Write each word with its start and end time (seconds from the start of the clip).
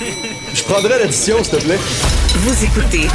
Je 0.00 0.62
prendrais 0.64 0.98
l'addition, 0.98 1.42
s'il 1.42 1.58
te 1.58 1.64
plaît. 1.64 1.78
Vous 1.78 2.64
écoutez 2.64 3.08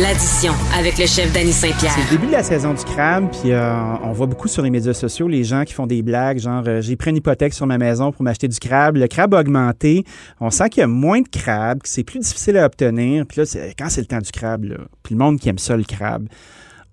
l'addition 0.00 0.52
avec 0.74 0.96
le 0.98 1.04
chef 1.06 1.30
Danny 1.34 1.52
Saint-Pierre. 1.52 1.92
C'est 1.94 2.04
le 2.04 2.10
début 2.16 2.26
de 2.28 2.32
la 2.32 2.42
saison 2.42 2.72
du 2.72 2.82
crabe, 2.82 3.28
puis 3.30 3.52
euh, 3.52 3.72
on 4.02 4.12
voit 4.12 4.26
beaucoup 4.26 4.48
sur 4.48 4.62
les 4.62 4.70
médias 4.70 4.94
sociaux 4.94 5.28
les 5.28 5.44
gens 5.44 5.64
qui 5.64 5.74
font 5.74 5.86
des 5.86 6.02
blagues, 6.02 6.38
genre 6.38 6.62
euh, 6.66 6.80
j'ai 6.80 6.96
pris 6.96 7.10
une 7.10 7.16
hypothèque 7.16 7.52
sur 7.52 7.66
ma 7.66 7.76
maison 7.76 8.10
pour 8.10 8.22
m'acheter 8.22 8.48
du 8.48 8.58
crabe. 8.58 8.96
Le 8.96 9.06
crabe 9.06 9.34
a 9.34 9.40
augmenté. 9.40 10.04
On 10.40 10.50
sent 10.50 10.70
qu'il 10.70 10.80
y 10.80 10.84
a 10.84 10.86
moins 10.86 11.20
de 11.20 11.28
crabes, 11.28 11.82
que 11.82 11.88
c'est 11.88 12.04
plus 12.04 12.20
difficile 12.20 12.56
à 12.56 12.64
obtenir. 12.66 13.26
Puis 13.26 13.40
là, 13.40 13.46
c'est- 13.46 13.74
quand 13.78 13.90
c'est 13.90 14.00
le 14.00 14.06
temps 14.06 14.18
du 14.18 14.30
crabe, 14.32 14.64
là, 14.64 14.76
puis 15.02 15.14
le 15.14 15.18
monde 15.18 15.38
qui 15.38 15.50
aime 15.50 15.58
ça, 15.58 15.76
le 15.76 15.84
crabe, 15.84 16.26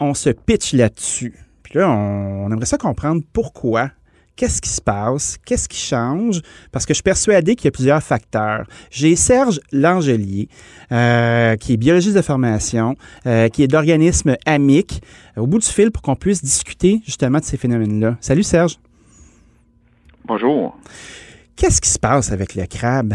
on 0.02 0.14
se 0.14 0.30
pitch 0.30 0.74
là-dessus. 0.74 1.34
Puis 1.64 1.80
là, 1.80 1.90
on, 1.90 2.46
on 2.48 2.52
aimerait 2.52 2.66
ça 2.66 2.78
comprendre 2.78 3.22
pourquoi. 3.32 3.92
Qu'est-ce 4.42 4.60
qui 4.60 4.70
se 4.72 4.82
passe? 4.82 5.38
Qu'est-ce 5.46 5.70
qui 5.70 5.78
change? 5.78 6.42
Parce 6.72 6.88
que 6.88 6.94
je 6.94 6.96
suis 6.96 7.04
persuadé 7.04 7.56
qu'il 7.56 7.66
y 7.66 7.68
a 7.68 7.72
plusieurs 7.72 8.02
facteurs. 8.02 8.66
J'ai 8.90 9.16
Serge 9.16 9.60
Langelier, 9.72 10.50
euh, 10.92 11.56
qui 11.58 11.74
est 11.74 11.78
biologiste 11.78 12.16
de 12.16 12.24
formation, 12.24 12.96
euh, 13.28 13.50
qui 13.50 13.62
est 13.62 13.68
d'organisme 13.68 14.36
AMIC, 14.48 15.00
au 15.38 15.46
bout 15.46 15.60
du 15.60 15.68
fil 15.68 15.92
pour 15.92 16.02
qu'on 16.02 16.16
puisse 16.16 16.44
discuter 16.44 17.02
justement 17.06 17.38
de 17.38 17.44
ces 17.44 17.56
phénomènes-là. 17.56 18.18
Salut 18.20 18.42
Serge. 18.42 18.80
Bonjour. 20.26 20.76
Qu'est-ce 21.56 21.80
qui 21.80 21.92
se 21.92 22.00
passe 22.00 22.32
avec 22.32 22.56
le 22.56 22.66
crabe? 22.66 23.14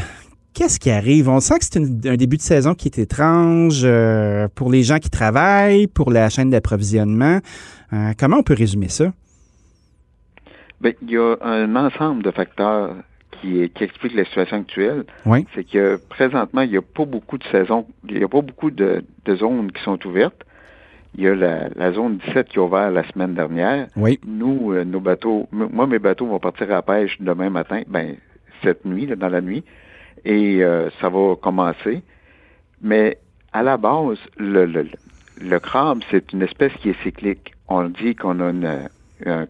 Qu'est-ce 0.54 0.78
qui 0.78 0.90
arrive? 0.92 1.28
On 1.28 1.40
sent 1.40 1.58
que 1.58 1.64
c'est 1.64 1.80
une- 1.80 2.00
un 2.06 2.14
début 2.16 2.36
de 2.36 2.42
saison 2.42 2.74
qui 2.74 2.86
est 2.86 2.98
étrange 3.00 3.80
euh, 3.82 4.46
pour 4.54 4.70
les 4.70 4.84
gens 4.84 4.98
qui 5.00 5.10
travaillent, 5.10 5.88
pour 5.88 6.12
la 6.12 6.30
chaîne 6.30 6.50
d'approvisionnement. 6.50 7.40
Comment 8.16 8.36
on 8.38 8.42
peut 8.44 8.54
résumer 8.54 8.88
ça? 8.88 9.12
Ben, 10.80 10.92
il 11.02 11.10
y 11.10 11.16
a 11.16 11.36
un 11.40 11.74
ensemble 11.76 12.22
de 12.22 12.30
facteurs 12.30 12.94
qui, 13.30 13.68
qui 13.70 13.84
expliquent 13.84 14.14
la 14.14 14.24
situation 14.24 14.58
actuelle. 14.58 15.04
Oui. 15.24 15.46
C'est 15.54 15.64
que 15.68 15.96
présentement, 16.08 16.62
il 16.62 16.70
n'y 16.70 16.76
a 16.76 16.82
pas 16.82 17.04
beaucoup 17.04 17.38
de 17.38 17.44
saisons, 17.44 17.86
il 18.08 18.18
n'y 18.18 18.24
a 18.24 18.28
pas 18.28 18.40
beaucoup 18.42 18.70
de, 18.70 19.04
de 19.24 19.36
zones 19.36 19.72
qui 19.72 19.82
sont 19.82 19.98
ouvertes. 20.06 20.42
Il 21.18 21.24
y 21.24 21.28
a 21.28 21.34
la, 21.34 21.68
la 21.74 21.92
zone 21.92 22.18
17 22.26 22.48
qui 22.48 22.58
a 22.58 22.62
ouvert 22.62 22.90
la 22.90 23.02
semaine 23.10 23.32
dernière. 23.34 23.88
Oui. 23.96 24.20
Nous, 24.26 24.72
euh, 24.72 24.84
nos 24.84 25.00
bateaux, 25.00 25.48
moi, 25.50 25.86
mes 25.86 25.98
bateaux 25.98 26.26
vont 26.26 26.38
partir 26.38 26.66
à 26.70 26.74
la 26.74 26.82
pêche 26.82 27.16
demain 27.20 27.48
matin, 27.48 27.82
ben, 27.88 28.16
cette 28.62 28.84
nuit, 28.84 29.06
là, 29.06 29.16
dans 29.16 29.28
la 29.30 29.40
nuit, 29.40 29.64
et 30.26 30.62
euh, 30.62 30.90
ça 31.00 31.08
va 31.08 31.36
commencer. 31.36 32.02
Mais 32.82 33.18
à 33.54 33.62
la 33.62 33.78
base, 33.78 34.18
le, 34.36 34.66
le, 34.66 34.86
le 35.40 35.58
crabe, 35.58 36.00
c'est 36.10 36.32
une 36.34 36.42
espèce 36.42 36.72
qui 36.82 36.90
est 36.90 37.02
cyclique. 37.02 37.52
On 37.68 37.84
dit 37.88 38.14
qu'on 38.14 38.40
a 38.40 38.50
une, 38.50 38.88
un- 39.24 39.46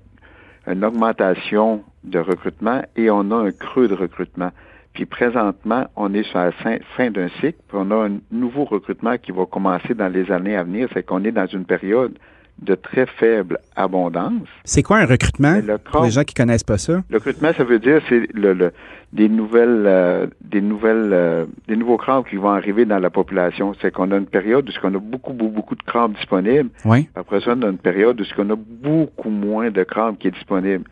une 0.67 0.84
augmentation 0.84 1.83
de 2.05 2.19
recrutement 2.19 2.83
et 2.97 3.11
on 3.11 3.31
a 3.31 3.36
un 3.36 3.50
creux 3.50 3.89
de 3.89 3.95
recrutement. 3.95 4.50
Puis 4.92 5.06
présentement, 5.06 5.86
on 5.95 6.14
est 6.14 6.23
sur 6.23 6.39
la 6.39 6.53
fin, 6.53 7.11
d'un 7.11 7.28
cycle, 7.41 7.58
puis 7.69 7.75
on 7.78 7.91
a 7.91 8.06
un 8.08 8.19
nouveau 8.31 8.64
recrutement 8.64 9.19
qui 9.19 9.31
va 9.31 9.45
commencer 9.45 9.95
dans 9.95 10.08
les 10.08 10.31
années 10.33 10.56
à 10.56 10.62
venir. 10.62 10.89
C'est 10.95 11.05
qu'on 11.05 11.23
est 11.25 11.33
dans 11.33 11.47
une 11.47 11.67
période 11.67 12.19
de 12.62 12.75
très 12.75 13.07
faible 13.07 13.59
abondance. 13.77 14.49
C'est 14.65 14.83
quoi 14.83 14.99
un 14.99 15.07
recrutement? 15.07 15.61
Le 15.65 15.77
Pour 15.79 16.05
les 16.05 16.11
gens 16.11 16.25
qui 16.25 16.35
connaissent 16.35 16.65
pas 16.65 16.79
ça? 16.79 17.03
Le 17.11 17.17
recrutement, 17.19 17.53
ça 17.57 17.65
veut 17.65 17.79
dire 17.79 18.01
c'est 18.09 18.27
le, 18.33 18.55
le- 18.55 18.73
des 19.13 19.29
nouvelles, 19.29 19.85
euh, 19.87 20.27
des 20.41 20.61
nouvelles, 20.61 21.11
euh, 21.13 21.45
des 21.69 21.77
nouveaux 21.77 21.97
crabes 21.98 22.25
qui 22.29 22.37
vont 22.37 22.48
arriver 22.51 22.85
dans 22.87 22.98
la 22.98 23.11
population. 23.11 23.73
C'est 23.81 23.93
qu'on 23.93 24.11
a 24.11 24.17
une 24.17 24.27
période 24.27 24.69
où 24.69 24.73
on 24.83 24.95
a 24.95 24.98
beaucoup, 24.98 25.33
beaucoup, 25.33 25.51
beaucoup 25.55 25.75
de 25.75 25.83
crabes 25.83 26.15
disponibles. 26.15 26.71
Oui. 26.85 27.09
Après 27.15 27.41
ça, 27.41 27.55
on 27.57 27.63
a 27.63 27.67
une 27.69 27.79
période 27.79 28.21
où 28.21 28.25
on 28.39 28.51
a 28.51 28.57
beaucoup 28.57 29.31
moins 29.31 29.70
de 29.70 29.83
crabes 29.85 30.17
qui 30.19 30.29
est 30.29 30.33
disponible. 30.33 30.85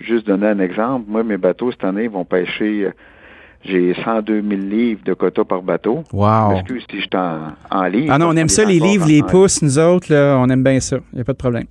Juste 0.00 0.26
donner 0.26 0.48
un 0.48 0.58
exemple, 0.58 1.06
moi, 1.08 1.22
mes 1.24 1.38
bateaux 1.38 1.70
cette 1.70 1.84
année 1.84 2.08
vont 2.08 2.24
pêcher. 2.24 2.88
Euh, 3.68 3.92
J'ai 3.94 4.02
102 4.02 4.42
000 4.42 4.60
livres 4.62 5.00
de 5.04 5.14
quota 5.14 5.44
par 5.44 5.62
bateau. 5.62 6.04
Wow. 6.12 6.52
Excuse 6.58 6.84
si 6.90 6.96
je 6.96 7.02
suis 7.02 7.10
en, 7.14 7.52
en 7.70 7.84
livre. 7.86 8.12
Ah 8.12 8.18
non, 8.18 8.28
on 8.30 8.36
aime 8.36 8.48
ça, 8.48 8.64
les 8.64 8.78
livres, 8.78 9.06
les 9.08 9.22
pouces, 9.22 9.62
nous 9.62 9.78
autres, 9.78 10.12
là, 10.12 10.36
on 10.40 10.48
aime 10.48 10.62
bien 10.64 10.80
ça. 10.80 10.96
Il 11.12 11.16
n'y 11.16 11.20
a 11.22 11.24
pas 11.24 11.32
de 11.32 11.38
problème. 11.38 11.64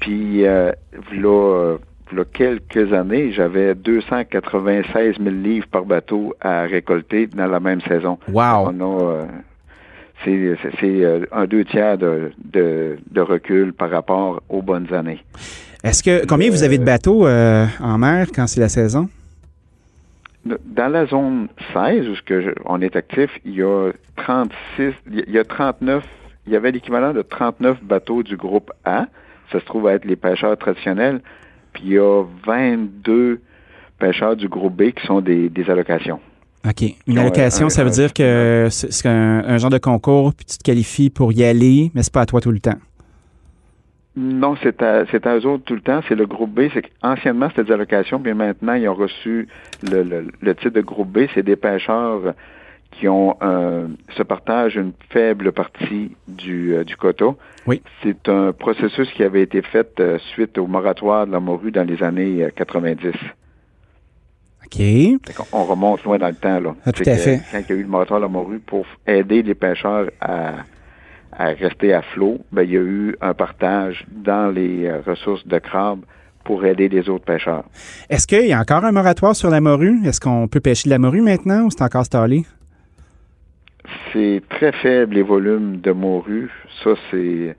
Puis, 0.00 0.46
euh, 0.46 0.72
v'là, 1.12 1.28
euh, 1.28 1.76
v'là 2.10 2.24
quelques 2.32 2.92
années, 2.92 3.32
j'avais 3.32 3.74
296 3.74 5.16
000 5.18 5.30
livres 5.30 5.66
par 5.70 5.84
bateau 5.84 6.34
à 6.40 6.62
récolter 6.62 7.26
dans 7.26 7.46
la 7.46 7.60
même 7.60 7.80
saison. 7.82 8.18
Wow. 8.32 8.70
On 8.72 8.80
a, 8.80 9.02
euh, 9.12 9.24
c'est, 10.24 10.56
c'est- 10.80 11.04
euh, 11.04 11.20
un 11.32 11.44
deux 11.46 11.64
tiers 11.64 11.98
de, 11.98 12.30
de, 12.44 12.98
de 13.10 13.20
recul 13.20 13.72
par 13.72 13.90
rapport 13.90 14.40
aux 14.48 14.62
bonnes 14.62 14.92
années. 14.92 15.22
Est-ce 15.82 16.02
que 16.02 16.26
combien 16.26 16.50
vous 16.50 16.62
avez 16.62 16.76
de 16.78 16.84
bateaux 16.84 17.26
euh, 17.26 17.64
en 17.82 17.96
mer 17.96 18.26
quand 18.34 18.46
c'est 18.46 18.60
la 18.60 18.68
saison? 18.68 19.08
Dans 20.44 20.88
la 20.88 21.06
zone 21.06 21.48
16, 21.74 22.08
où 22.08 22.14
on 22.64 22.80
est 22.80 22.96
actif, 22.96 23.30
il 23.44 23.54
y 23.54 23.62
a 23.62 23.92
36, 24.16 24.94
il 25.10 25.30
y 25.30 25.38
a 25.38 25.44
39, 25.44 26.02
il 26.46 26.52
y 26.52 26.56
avait 26.56 26.72
l'équivalent 26.72 27.12
de 27.12 27.22
39 27.22 27.82
bateaux 27.82 28.22
du 28.22 28.36
groupe 28.36 28.72
A. 28.84 29.06
Ça 29.52 29.60
se 29.60 29.64
trouve 29.66 29.86
à 29.86 29.94
être 29.94 30.04
les 30.04 30.16
pêcheurs 30.16 30.56
traditionnels. 30.56 31.20
Puis 31.74 31.82
il 31.86 31.92
y 31.92 31.98
a 31.98 32.24
22 32.46 33.40
pêcheurs 33.98 34.34
du 34.34 34.48
groupe 34.48 34.74
B 34.74 34.92
qui 34.92 35.06
sont 35.06 35.20
des, 35.20 35.48
des 35.48 35.68
allocations. 35.68 36.20
OK. 36.66 36.84
Une 37.06 37.18
allocation, 37.18 37.68
ça 37.68 37.84
veut 37.84 37.90
dire 37.90 38.12
que 38.12 38.68
c'est 38.70 38.92
c'est 38.92 39.08
un, 39.08 39.44
un 39.46 39.58
genre 39.58 39.70
de 39.70 39.78
concours, 39.78 40.34
puis 40.34 40.44
tu 40.44 40.58
te 40.58 40.62
qualifies 40.62 41.10
pour 41.10 41.32
y 41.32 41.44
aller, 41.44 41.90
mais 41.94 42.02
c'est 42.02 42.12
pas 42.12 42.22
à 42.22 42.26
toi 42.26 42.40
tout 42.40 42.50
le 42.50 42.60
temps. 42.60 42.76
Non, 44.20 44.54
c'est 44.62 44.82
à, 44.82 45.06
c'est 45.10 45.26
à 45.26 45.38
eux 45.38 45.46
autres 45.46 45.64
tout 45.64 45.74
le 45.74 45.80
temps. 45.80 46.00
C'est 46.06 46.14
le 46.14 46.26
groupe 46.26 46.50
B. 46.50 46.68
C'est 46.74 46.82
qu'anciennement, 46.82 47.48
c'était 47.48 47.64
des 47.64 47.72
allocations, 47.72 48.18
puis 48.20 48.34
maintenant, 48.34 48.74
ils 48.74 48.86
ont 48.86 48.94
reçu 48.94 49.48
le, 49.90 50.02
le, 50.02 50.26
le 50.40 50.54
titre 50.54 50.74
de 50.74 50.82
groupe 50.82 51.08
B. 51.08 51.20
C'est 51.34 51.42
des 51.42 51.56
pêcheurs 51.56 52.34
qui 52.92 53.08
ont 53.08 53.36
euh, 53.42 53.86
se 54.16 54.22
partagent 54.22 54.76
une 54.76 54.92
faible 55.08 55.52
partie 55.52 56.10
du, 56.28 56.74
euh, 56.74 56.84
du 56.84 56.96
quota. 56.96 57.34
Oui. 57.66 57.80
C'est 58.02 58.28
un 58.28 58.52
processus 58.52 59.10
qui 59.12 59.22
avait 59.22 59.42
été 59.42 59.62
fait 59.62 59.88
euh, 60.00 60.18
suite 60.34 60.58
au 60.58 60.66
moratoire 60.66 61.26
de 61.26 61.32
la 61.32 61.40
morue 61.40 61.70
dans 61.70 61.86
les 61.86 62.02
années 62.02 62.44
euh, 62.44 62.50
90. 62.54 63.14
OK. 64.66 64.82
On 65.52 65.64
remonte 65.64 66.04
loin 66.04 66.18
dans 66.18 66.28
le 66.28 66.34
temps. 66.34 66.60
Là. 66.60 66.74
Ah, 66.84 66.92
tout 66.92 67.02
à 67.06 67.12
que 67.12 67.16
fait. 67.16 67.40
Quand 67.50 67.60
il 67.68 67.70
y 67.70 67.72
a 67.72 67.80
eu 67.80 67.82
le 67.82 67.88
moratoire 67.88 68.20
de 68.20 68.26
la 68.26 68.30
morue 68.30 68.58
pour 68.58 68.84
aider 69.06 69.42
les 69.42 69.54
pêcheurs 69.54 70.10
à, 70.20 70.56
à 71.40 71.46
rester 71.64 71.94
à 71.94 72.02
flot, 72.02 72.38
ben, 72.52 72.62
il 72.64 72.70
y 72.72 72.76
a 72.76 72.80
eu 72.80 73.16
un 73.22 73.32
partage 73.34 74.04
dans 74.10 74.46
les 74.54 74.86
euh, 74.86 75.00
ressources 75.06 75.46
de 75.46 75.58
crabe 75.58 76.00
pour 76.44 76.64
aider 76.66 76.88
les 76.88 77.08
autres 77.08 77.24
pêcheurs. 77.24 77.64
Est-ce 78.10 78.26
qu'il 78.26 78.46
y 78.46 78.52
a 78.52 78.60
encore 78.60 78.84
un 78.84 78.92
moratoire 78.92 79.34
sur 79.34 79.48
la 79.50 79.60
morue? 79.60 79.96
Est-ce 80.06 80.20
qu'on 80.20 80.48
peut 80.48 80.60
pêcher 80.60 80.84
de 80.88 80.90
la 80.90 80.98
morue 80.98 81.22
maintenant 81.22 81.62
ou 81.64 81.70
c'est 81.70 81.82
encore 81.82 82.04
stallé? 82.04 82.44
C'est 84.12 84.42
très 84.50 84.72
faible 84.72 85.14
les 85.14 85.22
volumes 85.22 85.80
de 85.80 85.92
morue. 85.92 86.50
Ça, 86.84 86.90
c'est. 87.10 87.56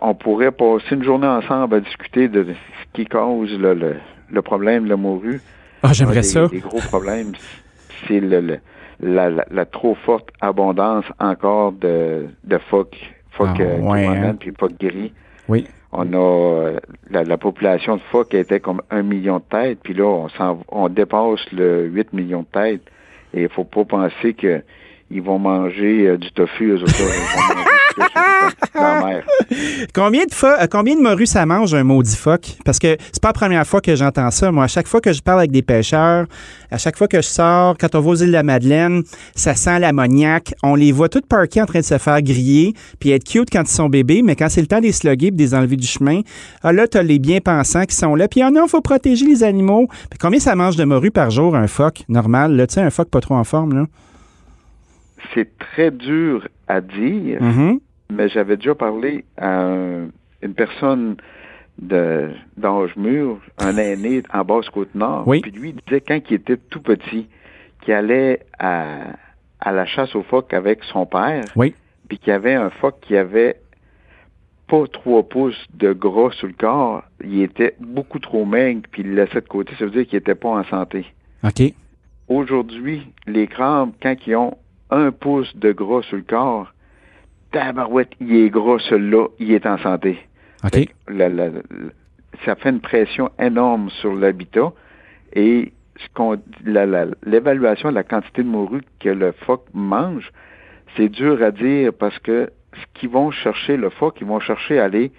On 0.00 0.14
pourrait 0.14 0.52
passer 0.52 0.94
une 0.94 1.02
journée 1.02 1.26
ensemble 1.26 1.76
à 1.76 1.80
discuter 1.80 2.28
de 2.28 2.44
ce 2.44 2.52
qui 2.92 3.06
cause 3.06 3.50
le, 3.58 3.74
le, 3.74 3.96
le 4.30 4.42
problème 4.42 4.84
de 4.84 4.90
la 4.90 4.96
morue. 4.96 5.40
Ah, 5.82 5.92
j'aimerais 5.92 6.16
des- 6.16 6.22
ça. 6.34 6.46
Les 6.52 6.60
gros 6.60 6.80
problèmes, 6.80 7.32
c'est 8.06 8.20
le, 8.20 8.40
le- 8.40 8.58
la, 9.00 9.30
la, 9.30 9.44
la 9.50 9.64
trop 9.64 9.94
forte 9.94 10.28
abondance 10.40 11.04
encore 11.18 11.72
de, 11.72 12.26
de 12.44 12.58
phoques, 12.58 13.14
phoques 13.30 13.48
Ah, 13.58 13.62
euh, 13.62 13.78
ouais, 13.80 14.06
hein. 14.06 14.36
puis 14.38 14.52
phoques 14.58 14.78
gris. 14.80 15.12
Oui. 15.48 15.66
On 15.92 16.12
a 16.12 16.16
euh, 16.16 16.80
la, 17.10 17.22
la 17.24 17.38
population 17.38 17.96
de 17.96 18.00
phoques 18.10 18.34
était 18.34 18.58
comme 18.60 18.82
un 18.90 19.02
million 19.02 19.36
de 19.38 19.44
têtes, 19.44 19.78
puis 19.82 19.94
là, 19.94 20.04
on, 20.04 20.28
s'en- 20.28 20.60
on 20.68 20.88
dépasse 20.88 21.50
le 21.52 21.84
8 21.86 22.12
millions 22.12 22.40
de 22.42 22.46
têtes. 22.60 22.82
Et 23.32 23.42
il 23.42 23.48
faut 23.48 23.64
pas 23.64 23.84
penser 23.84 24.34
que 24.34 24.62
ils 25.10 25.22
vont 25.22 25.38
manger 25.38 26.08
euh, 26.08 26.16
du 26.16 26.32
tofu, 26.32 26.70
eux 26.70 26.82
autres. 26.82 26.90
Que. 27.96 29.22
Combien 29.94 30.24
de, 30.24 30.30
pho- 30.30 30.46
euh, 30.60 30.66
combien 30.70 30.96
de 30.96 31.00
morues 31.00 31.26
ça 31.26 31.46
mange 31.46 31.74
un 31.74 31.84
maudit 31.84 32.16
phoque? 32.16 32.56
Parce 32.64 32.78
que 32.78 32.96
c'est 33.12 33.22
pas 33.22 33.28
la 33.28 33.32
première 33.34 33.66
fois 33.66 33.80
que 33.80 33.94
j'entends 33.94 34.30
ça. 34.30 34.50
Moi, 34.50 34.64
à 34.64 34.68
chaque 34.68 34.88
fois 34.88 35.00
que 35.00 35.12
je 35.12 35.22
parle 35.22 35.40
avec 35.40 35.50
des 35.52 35.62
pêcheurs, 35.62 36.26
à 36.70 36.78
chaque 36.78 36.96
fois 36.96 37.06
que 37.08 37.18
je 37.18 37.26
sors, 37.26 37.76
quand 37.78 37.94
on 37.94 38.00
va 38.00 38.10
aux 38.10 38.14
îles 38.16 38.28
de 38.28 38.32
la 38.32 38.42
Madeleine, 38.42 39.02
ça 39.34 39.54
sent 39.54 39.78
l'ammoniaque. 39.78 40.54
On 40.62 40.74
les 40.74 40.92
voit 40.92 41.08
toutes 41.08 41.26
parquées 41.26 41.62
en 41.62 41.66
train 41.66 41.80
de 41.80 41.84
se 41.84 41.98
faire 41.98 42.20
griller 42.22 42.74
puis 42.98 43.10
être 43.10 43.24
cute 43.24 43.48
quand 43.50 43.62
ils 43.62 43.68
sont 43.72 43.88
bébés, 43.88 44.22
mais 44.22 44.34
quand 44.36 44.48
c'est 44.48 44.60
le 44.60 44.66
temps 44.66 44.80
des 44.80 44.92
slugger 44.92 45.28
puis 45.28 45.36
des 45.36 45.54
enlever 45.54 45.76
du 45.76 45.86
chemin, 45.86 46.20
ah 46.62 46.72
là, 46.72 46.88
t'as 46.88 47.02
les 47.02 47.18
bien 47.18 47.40
pensants 47.40 47.84
qui 47.84 47.94
sont 47.94 48.14
là. 48.14 48.28
Puis 48.28 48.42
ah 48.42 48.50
non, 48.50 48.66
faut 48.66 48.80
protéger 48.80 49.26
les 49.26 49.44
animaux. 49.44 49.88
Puis 50.10 50.18
combien 50.18 50.40
ça 50.40 50.54
mange 50.54 50.76
de 50.76 50.84
morues 50.84 51.10
par 51.10 51.30
jour, 51.30 51.54
un 51.54 51.66
phoque? 51.68 52.02
Normal? 52.08 52.56
Là, 52.56 52.66
tu 52.66 52.74
sais, 52.74 52.80
un 52.80 52.90
phoque 52.90 53.10
pas 53.10 53.20
trop 53.20 53.34
en 53.36 53.44
forme, 53.44 53.74
là. 53.74 53.86
C'est 55.34 55.48
très 55.58 55.90
dur 55.90 56.46
à 56.68 56.80
dire. 56.80 57.42
Mhm. 57.42 57.80
mais 58.10 58.28
j'avais 58.28 58.56
déjà 58.56 58.74
parlé 58.74 59.24
à 59.36 59.62
un- 59.62 60.08
une 60.42 60.54
personne 60.54 61.16
de 61.78 62.30
d'âge 62.56 62.94
mûr, 62.96 63.38
un 63.58 63.76
aîné 63.76 64.22
en 64.32 64.44
Basse-Côte-Nord. 64.44 65.26
Oui. 65.26 65.40
Puis 65.40 65.50
lui, 65.50 65.70
il 65.70 65.76
disait 65.86 66.00
quand 66.00 66.20
il 66.30 66.34
était 66.34 66.56
tout 66.56 66.80
petit, 66.80 67.26
qu'il 67.80 67.94
allait 67.94 68.40
à, 68.58 68.98
à 69.60 69.72
la 69.72 69.84
chasse 69.86 70.14
aux 70.14 70.22
phoques 70.22 70.54
avec 70.54 70.84
son 70.84 71.06
père, 71.06 71.44
Oui. 71.56 71.74
puis 72.08 72.18
qu'il 72.18 72.28
y 72.28 72.32
avait 72.32 72.54
un 72.54 72.70
phoque 72.70 73.00
qui 73.00 73.16
avait 73.16 73.56
pas 74.68 74.86
trois 74.86 75.22
pouces 75.28 75.66
de 75.74 75.92
gras 75.92 76.30
sur 76.32 76.46
le 76.46 76.54
corps. 76.54 77.02
Il 77.22 77.42
était 77.42 77.74
beaucoup 77.80 78.18
trop 78.20 78.44
maigre, 78.44 78.82
puis 78.90 79.02
il 79.02 79.08
le 79.10 79.24
laissait 79.24 79.40
de 79.40 79.48
côté. 79.48 79.74
Ça 79.78 79.84
veut 79.86 79.90
dire 79.90 80.06
qu'il 80.06 80.18
était 80.18 80.34
pas 80.34 80.50
en 80.50 80.64
santé. 80.64 81.04
OK. 81.42 81.62
aujourd'hui, 82.28 83.06
les 83.26 83.46
crabes, 83.46 83.90
quand 84.02 84.14
ils 84.26 84.36
ont 84.36 84.56
un 84.90 85.10
pouce 85.10 85.54
de 85.56 85.72
gras 85.72 86.02
sur 86.02 86.16
le 86.16 86.22
corps, 86.22 86.72
tabarouette, 87.52 88.12
il 88.20 88.36
est 88.36 88.50
gras 88.50 88.78
celui-là, 88.88 89.28
il 89.38 89.52
est 89.52 89.66
en 89.66 89.78
santé. 89.78 90.18
OK. 90.64 90.88
ça 92.44 92.56
fait 92.56 92.70
une 92.70 92.80
pression 92.80 93.30
énorme 93.38 93.90
sur 93.90 94.14
l'habitat 94.14 94.72
et 95.34 95.72
l'évaluation 96.64 97.90
de 97.90 97.94
la 97.94 98.02
quantité 98.02 98.42
de 98.42 98.48
morue 98.48 98.82
que 98.98 99.08
le 99.08 99.32
phoque 99.32 99.66
mange, 99.72 100.30
c'est 100.96 101.08
dur 101.08 101.42
à 101.42 101.50
dire 101.50 101.92
parce 101.92 102.18
que 102.18 102.50
ce 102.74 102.98
qu'ils 102.98 103.10
vont 103.10 103.30
chercher, 103.30 103.76
le 103.76 103.90
phoque, 103.90 104.16
ils 104.20 104.26
vont 104.26 104.40
chercher 104.40 104.80
à 104.80 104.84
aller 104.84 105.12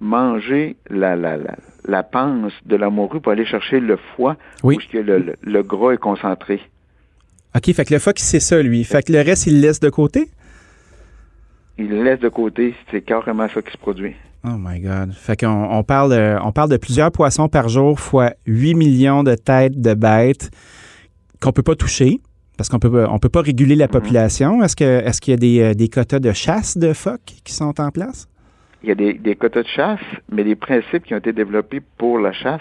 manger 0.00 0.76
la, 0.90 1.16
la, 1.16 1.36
la, 1.36 1.56
la 1.86 2.02
panse 2.02 2.52
de 2.66 2.76
la 2.76 2.90
morue 2.90 3.20
pour 3.20 3.32
aller 3.32 3.44
chercher 3.44 3.80
le 3.80 3.96
foie 3.96 4.36
oui. 4.62 4.76
où 4.76 4.96
le, 4.96 5.34
le, 5.40 5.62
gras 5.62 5.92
est 5.92 5.98
concentré. 5.98 6.60
OK, 7.56 7.72
fait 7.72 7.84
que 7.84 7.94
le 7.94 8.00
phoque, 8.00 8.18
c'est 8.18 8.40
ça, 8.40 8.60
lui. 8.62 8.82
Fait 8.84 9.02
que 9.02 9.12
le 9.12 9.20
reste, 9.20 9.46
il 9.46 9.54
le 9.54 9.60
laisse 9.60 9.80
de 9.80 9.90
côté? 9.90 10.28
Il 11.78 11.88
le 11.88 12.02
laisse 12.02 12.20
de 12.20 12.28
côté. 12.28 12.74
C'est 12.90 13.02
carrément 13.02 13.48
ça 13.48 13.62
qui 13.62 13.72
se 13.72 13.78
produit. 13.78 14.14
Oh 14.44 14.56
my 14.58 14.80
God. 14.80 15.12
Fait 15.12 15.38
qu'on 15.38 15.70
on 15.70 15.82
parle, 15.82 16.10
de, 16.10 16.36
on 16.42 16.52
parle 16.52 16.68
de 16.68 16.76
plusieurs 16.76 17.10
poissons 17.10 17.48
par 17.48 17.68
jour 17.68 17.98
fois 17.98 18.32
8 18.46 18.74
millions 18.74 19.22
de 19.22 19.34
têtes 19.34 19.80
de 19.80 19.94
bêtes 19.94 20.50
qu'on 21.40 21.52
peut 21.52 21.62
pas 21.62 21.74
toucher 21.74 22.20
parce 22.56 22.68
qu'on 22.68 22.78
peut 22.78 23.06
on 23.08 23.18
peut 23.18 23.28
pas 23.28 23.40
réguler 23.40 23.74
la 23.74 23.88
population. 23.88 24.62
Est-ce 24.62 24.76
que 24.76 24.84
est-ce 24.84 25.20
qu'il 25.20 25.32
y 25.32 25.34
a 25.34 25.38
des, 25.38 25.60
euh, 25.60 25.74
des 25.74 25.88
quotas 25.88 26.20
de 26.20 26.32
chasse 26.32 26.76
de 26.76 26.92
phoques 26.92 27.34
qui 27.44 27.52
sont 27.52 27.80
en 27.80 27.90
place? 27.90 28.28
Il 28.82 28.90
y 28.90 28.92
a 28.92 28.94
des, 28.94 29.14
des 29.14 29.34
quotas 29.34 29.62
de 29.62 29.68
chasse, 29.68 30.00
mais 30.30 30.44
les 30.44 30.56
principes 30.56 31.04
qui 31.04 31.14
ont 31.14 31.18
été 31.18 31.32
développés 31.32 31.80
pour 31.96 32.18
la 32.18 32.32
chasse 32.32 32.60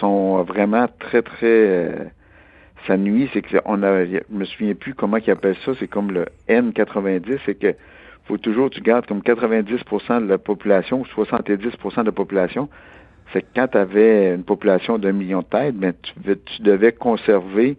sont 0.00 0.42
vraiment 0.44 0.86
très, 1.00 1.22
très... 1.22 2.12
Euh, 2.86 2.92
ça 2.92 2.96
nuit, 2.96 3.28
c'est 3.32 3.42
que 3.42 3.58
on 3.64 3.82
a, 3.82 4.04
je 4.04 4.20
me 4.30 4.44
souviens 4.44 4.74
plus 4.74 4.94
comment 4.94 5.16
ils 5.18 5.30
appellent 5.30 5.56
ça, 5.64 5.72
c'est 5.78 5.88
comme 5.88 6.12
le 6.12 6.26
N90, 6.48 7.38
c'est 7.44 7.54
que 7.54 7.74
faut 8.24 8.38
toujours 8.38 8.70
tu 8.70 8.80
gardes 8.80 9.06
comme 9.06 9.20
90% 9.20 10.22
de 10.22 10.26
la 10.26 10.38
population 10.38 11.00
ou 11.00 11.04
70% 11.04 12.00
de 12.00 12.06
la 12.06 12.12
population. 12.12 12.68
C'est 13.32 13.42
que 13.42 13.46
quand 13.54 13.68
tu 13.68 13.78
avais 13.78 14.34
une 14.34 14.44
population 14.44 14.98
d'un 14.98 15.12
million 15.12 15.40
de 15.40 15.46
têtes, 15.46 15.76
ben, 15.76 15.92
tu, 16.02 16.12
tu 16.36 16.62
devais 16.62 16.92
conserver 16.92 17.76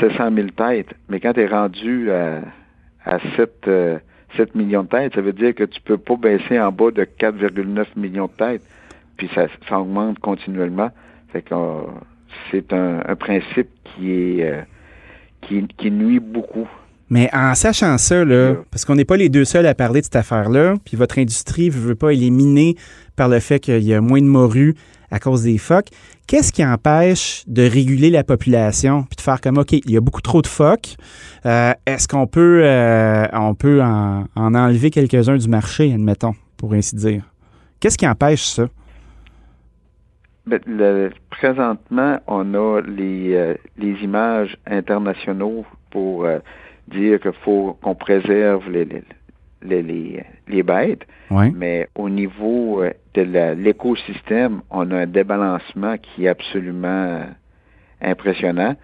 700 0.00 0.30
000 0.34 0.48
têtes. 0.50 0.94
Mais 1.08 1.20
quand 1.20 1.34
tu 1.34 1.40
es 1.40 1.46
rendu 1.46 2.10
à, 2.10 2.40
à 3.04 3.18
7, 3.36 3.70
7 4.36 4.54
millions 4.54 4.82
de 4.82 4.88
têtes, 4.88 5.14
ça 5.14 5.20
veut 5.20 5.32
dire 5.32 5.54
que 5.54 5.64
tu 5.64 5.80
peux 5.80 5.98
pas 5.98 6.16
baisser 6.16 6.58
en 6.58 6.72
bas 6.72 6.90
de 6.90 7.04
4,9 7.04 7.86
millions 7.96 8.26
de 8.26 8.32
têtes. 8.32 8.62
Puis 9.16 9.30
ça, 9.34 9.46
ça 9.68 9.78
augmente 9.78 10.18
continuellement. 10.18 10.90
Fait 11.28 11.44
euh, 11.52 11.82
c'est 12.50 12.72
un, 12.72 13.02
un, 13.06 13.16
principe 13.16 13.68
qui 13.84 14.12
est 14.12 14.44
euh, 14.44 14.62
qui, 15.42 15.66
qui 15.76 15.90
nuit 15.90 16.20
beaucoup. 16.20 16.68
Mais 17.10 17.28
en 17.32 17.54
sachant 17.54 17.98
ça, 17.98 18.24
là, 18.24 18.54
parce 18.70 18.84
qu'on 18.84 18.94
n'est 18.94 19.04
pas 19.04 19.16
les 19.16 19.28
deux 19.28 19.44
seuls 19.44 19.66
à 19.66 19.74
parler 19.74 20.00
de 20.00 20.04
cette 20.06 20.16
affaire-là, 20.16 20.74
puis 20.84 20.96
votre 20.96 21.18
industrie 21.18 21.66
ne 21.66 21.72
veut 21.72 21.94
pas 21.94 22.12
éliminer 22.12 22.76
par 23.14 23.28
le 23.28 23.40
fait 23.40 23.60
qu'il 23.60 23.82
y 23.82 23.94
a 23.94 24.00
moins 24.00 24.20
de 24.20 24.26
morues 24.26 24.74
à 25.10 25.20
cause 25.20 25.42
des 25.42 25.58
phoques, 25.58 25.88
qu'est-ce 26.26 26.50
qui 26.50 26.64
empêche 26.64 27.44
de 27.46 27.62
réguler 27.62 28.10
la 28.10 28.24
population 28.24 29.04
puis 29.04 29.16
de 29.16 29.20
faire 29.20 29.40
comme 29.40 29.58
OK, 29.58 29.72
il 29.72 29.90
y 29.90 29.96
a 29.96 30.00
beaucoup 30.00 30.22
trop 30.22 30.42
de 30.42 30.46
phoques. 30.46 30.96
Euh, 31.46 31.72
est-ce 31.86 32.08
qu'on 32.08 32.26
peut, 32.26 32.62
euh, 32.64 33.26
on 33.32 33.54
peut 33.54 33.82
en, 33.82 34.24
en 34.34 34.54
enlever 34.54 34.90
quelques-uns 34.90 35.36
du 35.36 35.48
marché, 35.48 35.92
admettons, 35.92 36.34
pour 36.56 36.72
ainsi 36.72 36.96
dire? 36.96 37.22
Qu'est-ce 37.78 37.98
qui 37.98 38.08
empêche 38.08 38.42
ça? 38.42 38.66
Ben, 40.46 40.60
le, 40.66 41.10
présentement, 41.30 42.18
on 42.26 42.54
a 42.54 42.80
les, 42.82 43.34
euh, 43.34 43.54
les 43.78 43.92
images 44.02 44.56
internationaux 44.66 45.64
pour 45.90 46.26
euh, 46.26 46.38
dire 46.88 47.18
qu'il 47.18 47.32
faut 47.44 47.78
qu'on 47.80 47.94
préserve 47.94 48.70
les, 48.70 48.84
les, 49.62 49.82
les, 49.82 50.24
les 50.46 50.62
bêtes. 50.62 51.06
Ouais. 51.30 51.50
Mais 51.54 51.88
au 51.94 52.10
niveau 52.10 52.82
euh, 52.82 52.90
de 53.14 53.22
l'écosystème, 53.54 54.60
on 54.70 54.90
a 54.90 54.98
un 54.98 55.06
débalancement 55.06 55.96
qui 55.96 56.26
est 56.26 56.28
absolument 56.28 57.22
impressionnant. 58.02 58.76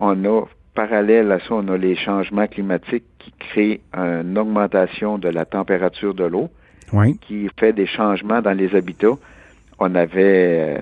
On 0.00 0.24
a, 0.24 0.44
parallèle 0.74 1.30
à 1.30 1.40
ça, 1.40 1.46
on 1.50 1.68
a 1.68 1.76
les 1.76 1.96
changements 1.96 2.46
climatiques 2.46 3.04
qui 3.18 3.32
créent 3.38 3.80
une 3.92 4.38
augmentation 4.38 5.18
de 5.18 5.28
la 5.28 5.44
température 5.44 6.14
de 6.14 6.24
l'eau, 6.24 6.48
ouais. 6.92 7.14
qui 7.20 7.50
fait 7.58 7.72
des 7.74 7.86
changements 7.86 8.40
dans 8.40 8.52
les 8.56 8.74
habitats. 8.74 9.18
On 9.78 9.94
avait 9.94 10.80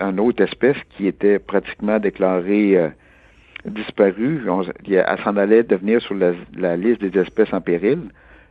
euh, 0.00 0.10
une 0.10 0.20
autre 0.20 0.42
espèce 0.42 0.76
qui 0.96 1.06
était 1.06 1.38
pratiquement 1.38 1.98
déclarée 1.98 2.76
euh, 2.76 2.88
disparue. 3.64 4.48
On, 4.48 4.62
elle 4.62 5.18
s'en 5.24 5.36
allait 5.36 5.62
devenir 5.62 6.00
sur 6.00 6.14
la, 6.14 6.32
la, 6.56 6.76
liste 6.76 7.02
des 7.02 7.18
espèces 7.18 7.52
en 7.52 7.60
péril. 7.60 8.00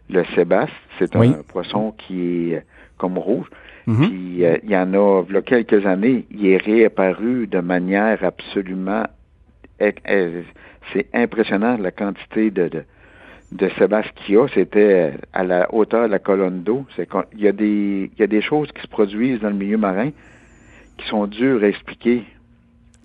Le 0.10 0.24
sébaste, 0.36 0.74
c'est 1.00 1.16
oui. 1.16 1.30
un 1.38 1.44
poisson 1.44 1.94
qui 1.98 2.54
est 2.54 2.64
comme 2.98 3.18
rouge. 3.18 3.48
Mm 3.88 3.94
-hmm. 3.94 4.08
Puis 4.08 4.46
euh, 4.46 4.58
il 4.64 4.72
y 4.72 4.78
en 4.78 4.94
a, 4.94 5.24
il 5.30 5.34
y 5.34 5.38
a 5.38 5.42
quelques 5.42 5.86
années, 5.86 6.26
il 6.30 6.46
est 6.48 6.58
réapparu 6.58 7.48
de 7.48 7.62
manière 7.62 8.24
absolument 8.24 9.06
c'est 10.94 11.08
impressionnant 11.14 11.78
la 11.78 11.92
quantité 11.92 12.52
de, 12.52 12.68
de, 12.68 12.84
de 13.52 13.68
a. 13.68 14.48
C'était 14.54 15.14
à 15.34 15.44
la 15.44 15.74
hauteur 15.74 16.08
de 16.08 16.12
la 16.12 16.20
colonne 16.20 16.64
d'eau. 16.64 16.86
C'est 16.96 17.08
il 17.34 17.42
y 17.42 17.48
a 17.48 17.52
des 17.52 18.12
il 18.14 18.20
y 18.20 18.24
a 18.24 18.28
des 18.28 18.42
choses 18.42 18.72
qui 18.72 18.82
se 18.82 18.88
produisent 18.88 19.40
dans 19.40 19.50
le 19.50 19.56
milieu 19.56 19.78
marin 19.78 20.12
qui 20.98 21.08
sont 21.08 21.28
dures 21.28 21.64
à 21.64 21.68
expliquer. 21.68 22.24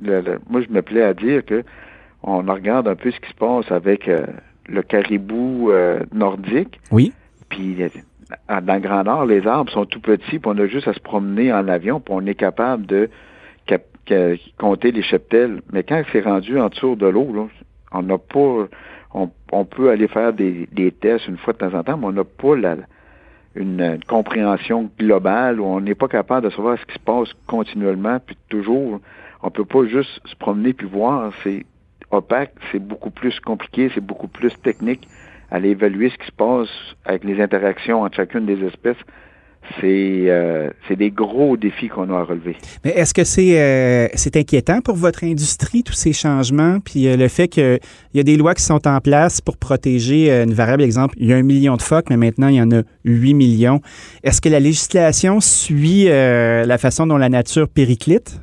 Le, 0.03 0.21
le, 0.21 0.39
moi, 0.51 0.61
je 0.61 0.73
me 0.73 0.83
plais 0.83 1.03
à 1.03 1.15
dire 1.15 1.45
que 1.45 1.65
on 2.23 2.43
regarde 2.43 2.89
un 2.89 2.97
peu 2.97 3.11
ce 3.11 3.21
qui 3.21 3.31
se 3.31 3.37
passe 3.37 3.71
avec 3.71 4.09
euh, 4.09 4.27
le 4.69 4.83
caribou 4.83 5.71
euh, 5.71 6.01
nordique. 6.13 6.81
Oui. 6.91 7.13
Puis 7.49 7.77
dans 8.49 8.75
le 8.75 8.81
Grand 8.81 9.05
Nord, 9.05 9.27
les 9.27 9.47
arbres 9.47 9.71
sont 9.71 9.87
tout 9.87 10.01
petits, 10.01 10.39
puis 10.39 10.47
on 10.47 10.59
a 10.59 10.67
juste 10.67 10.89
à 10.89 10.93
se 10.93 11.01
promener 11.01 11.53
en 11.53 11.69
avion, 11.69 12.01
puis 12.01 12.13
on 12.17 12.27
est 12.27 12.35
capable 12.35 12.87
de 12.87 13.09
compter 14.59 14.93
les 14.93 15.03
cheptels. 15.03 15.61
Mais 15.73 15.83
quand 15.85 16.03
c'est 16.13 16.21
rendu 16.21 16.59
en 16.59 16.69
dessous 16.69 16.97
de 16.97 17.07
l'eau, 17.07 17.49
on 17.93 18.03
n'a 18.03 18.19
pas 18.19 18.67
on, 19.53 19.65
peut 19.65 19.91
aller 19.91 20.09
faire 20.09 20.33
des, 20.33 20.69
tests 21.01 21.27
une 21.27 21.39
fois 21.39 21.55
de 21.55 21.59
temps 21.59 21.75
en 21.75 21.83
temps, 21.83 21.97
mais 21.97 22.07
on 22.07 22.13
n'a 22.13 22.25
pas 22.25 22.55
une, 23.55 23.99
compréhension 24.07 24.91
globale 24.99 25.61
où 25.61 25.65
on 25.65 25.81
n'est 25.81 25.95
pas 25.95 26.09
capable 26.09 26.47
de 26.47 26.51
savoir 26.51 26.79
ce 26.79 26.85
qui 26.85 26.95
se 26.95 26.99
passe 26.99 27.33
continuellement, 27.47 28.19
puis 28.21 28.37
toujours. 28.49 29.01
On 29.43 29.51
peut 29.51 29.65
pas 29.65 29.87
juste 29.87 30.21
se 30.27 30.37
promener 30.37 30.73
puis 30.73 30.87
voir. 30.87 31.33
C'est 31.43 31.65
opaque, 32.11 32.53
c'est 32.71 32.79
beaucoup 32.79 33.11
plus 33.11 33.39
compliqué, 33.41 33.91
c'est 33.95 34.05
beaucoup 34.05 34.29
plus 34.29 34.53
technique. 34.63 35.09
Aller 35.50 35.71
évaluer 35.71 36.11
ce 36.11 36.19
qui 36.19 36.26
se 36.26 36.33
passe 36.33 36.69
avec 37.05 37.25
les 37.25 37.40
interactions 37.40 38.02
entre 38.02 38.17
chacune 38.17 38.47
des 38.47 38.62
espèces, 38.64 38.97
c'est 39.80 40.25
euh, 40.28 40.70
des 40.90 41.11
gros 41.11 41.56
défis 41.56 41.88
qu'on 41.88 42.11
a 42.12 42.18
à 42.18 42.23
relever. 42.23 42.56
Mais 42.85 42.90
est-ce 42.92 43.12
que 43.12 43.25
c'est 43.25 43.61
euh, 43.61 44.08
c'est 44.14 44.37
inquiétant 44.37 44.80
pour 44.80 44.96
votre 44.96 45.25
industrie, 45.25 45.82
tous 45.82 45.94
ces 45.94 46.12
changements, 46.12 46.78
puis 46.80 47.08
euh, 47.08 47.16
le 47.16 47.28
fait 47.28 47.49
qu'il 47.49 47.78
y 48.14 48.20
a 48.20 48.23
des 48.23 48.37
lois 48.37 48.54
qui 48.54 48.62
sont 48.62 48.87
en 48.87 49.00
place 49.00 49.40
pour 49.40 49.56
protéger 49.56 50.30
une 50.30 50.54
variable, 50.54 50.82
exemple, 50.82 51.14
il 51.18 51.26
y 51.28 51.32
a 51.32 51.37
un 51.37 51.42
million 51.42 51.76
de 51.76 51.82
phoques, 51.82 52.11
mais 52.11 52.16
maintenant 52.16 52.49
il 52.49 52.56
y 52.56 52.62
en 52.62 52.70
a 52.70 52.82
8 53.04 53.35
millions. 53.35 53.80
Est-ce 54.23 54.40
que 54.40 54.49
la 54.49 54.61
législation 54.61 55.40
suit 55.40 56.04
la 56.04 56.78
façon 56.78 57.06
dont 57.06 57.16
la 57.16 57.28
nature 57.28 57.68
périclite? 57.68 58.40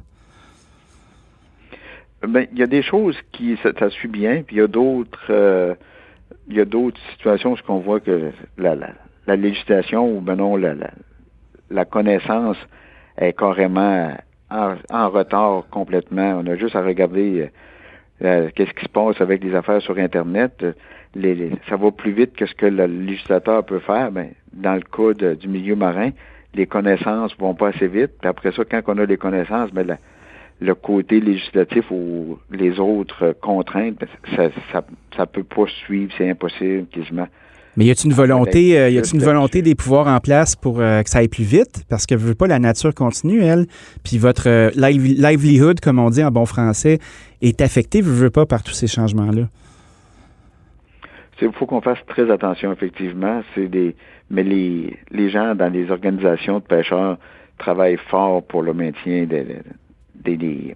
Ben, 2.27 2.47
il 2.53 2.59
y 2.59 2.63
a 2.63 2.67
des 2.67 2.81
choses 2.83 3.17
qui 3.33 3.57
ça, 3.61 3.71
ça 3.77 3.89
suit 3.89 4.07
bien, 4.07 4.43
puis 4.43 4.55
il 4.55 4.59
y 4.59 4.61
a 4.61 4.67
d'autres 4.67 5.75
il 6.49 6.57
y 6.57 6.61
a 6.61 6.65
d'autres 6.65 6.99
situations 7.13 7.53
où 7.53 7.71
on 7.71 7.79
voit 7.79 7.99
que 7.99 8.31
la, 8.57 8.75
la, 8.75 8.89
la 9.27 9.35
législation 9.35 10.17
ou 10.17 10.21
ben 10.21 10.35
non 10.35 10.55
la, 10.55 10.73
la, 10.73 10.91
la 11.73 11.85
connaissance 11.85 12.57
est 13.17 13.33
carrément 13.33 14.15
en, 14.49 15.09
retard 15.09 15.63
complètement. 15.71 16.41
On 16.43 16.47
a 16.47 16.55
juste 16.55 16.75
à 16.75 16.81
regarder 16.81 17.49
euh, 18.23 18.49
qu'est-ce 18.55 18.73
qui 18.73 18.85
se 18.85 18.89
passe 18.89 19.19
avec 19.19 19.43
les 19.43 19.55
affaires 19.55 19.81
sur 19.81 19.97
Internet. 19.97 20.65
Ça 21.69 21.75
va 21.75 21.91
plus 21.91 22.11
vite 22.11 22.33
que 22.35 22.45
ce 22.45 22.53
que 22.53 22.65
le 22.65 22.85
législateur 22.85 23.65
peut 23.65 23.79
faire. 23.79 24.11
Ben, 24.11 24.29
dans 24.53 24.75
le 24.75 24.81
cas 24.81 25.35
du 25.35 25.47
milieu 25.47 25.75
marin, 25.75 26.11
les 26.53 26.67
connaissances 26.67 27.35
vont 27.37 27.55
pas 27.55 27.69
assez 27.69 27.87
vite. 27.87 28.11
Puis 28.19 28.29
après 28.29 28.51
ça, 28.51 28.63
quand 28.65 28.81
on 28.87 28.97
a 28.99 29.05
les 29.05 29.17
connaissances, 29.17 29.71
ben, 29.71 29.85
la, 29.87 29.97
le 30.61 30.75
côté 30.75 31.19
législatif 31.19 31.89
ou 31.91 32.39
les 32.51 32.79
autres 32.79 33.35
contraintes, 33.41 34.03
ça, 34.35 34.49
ça, 34.71 34.83
ça 35.15 35.25
peut 35.25 35.43
pas 35.43 35.65
suivre, 35.85 36.13
c'est 36.17 36.29
impossible 36.29 36.87
quasiment. 36.87 37.27
Mais 37.75 37.85
y 37.85 37.91
a-t-il 37.91 38.11
une 38.11 38.15
volonté, 38.15 38.77
euh, 38.77 38.89
y 38.89 38.97
a-t-il 38.99 39.15
une 39.15 39.25
volonté 39.25 39.61
des 39.63 39.73
pouvoirs 39.73 40.07
en 40.07 40.19
place 40.19 40.55
pour 40.55 40.79
euh, 40.79 41.01
que 41.01 41.09
ça 41.09 41.19
aille 41.19 41.27
plus 41.27 41.43
vite? 41.43 41.83
Parce 41.89 42.05
que 42.05 42.13
veut 42.13 42.35
pas 42.35 42.45
la 42.45 42.59
nature 42.59 42.93
continue, 42.93 43.41
elle. 43.41 43.65
Puis 44.03 44.19
votre 44.19 44.47
euh, 44.47 44.69
livelihood, 44.75 45.79
comme 45.79 45.97
on 45.97 46.09
dit 46.09 46.23
en 46.23 46.29
bon 46.29 46.45
français, 46.45 46.99
est 47.41 47.61
affecté, 47.61 48.01
veut, 48.01 48.13
veut 48.13 48.29
pas, 48.29 48.45
par 48.45 48.61
tous 48.61 48.73
ces 48.73 48.87
changements-là. 48.87 49.47
Il 51.41 51.51
faut 51.51 51.65
qu'on 51.65 51.81
fasse 51.81 51.97
très 52.07 52.31
attention, 52.31 52.71
effectivement. 52.71 53.41
C'est 53.53 53.67
des, 53.67 53.95
mais 54.29 54.43
les, 54.43 54.97
les 55.11 55.29
gens 55.29 55.55
dans 55.55 55.71
les 55.73 55.89
organisations 55.89 56.59
de 56.59 56.63
pêcheurs 56.63 57.17
travaillent 57.57 57.99
fort 58.09 58.43
pour 58.43 58.61
le 58.61 58.73
maintien 58.73 59.25
des, 59.25 59.45
des, 60.15 60.75